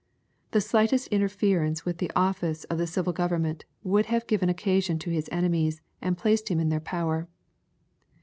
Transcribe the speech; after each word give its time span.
The 0.49 0.61
slightest 0.61 1.09
interference 1.09 1.85
with 1.85 1.99
the 1.99 2.09
oflBce 2.15 2.65
of 2.71 2.79
the 2.79 2.87
civil 2.87 3.13
government 3.13 3.65
would 3.83 4.07
have 4.07 4.25
given 4.25 4.49
occasion 4.49 4.97
to 4.97 5.11
His 5.11 5.29
enemies, 5.31 5.79
and 6.01 6.17
placed 6.17 6.49
Him 6.49 6.59
in 6.59 6.69
their 6.69 6.79
power. 6.79 7.27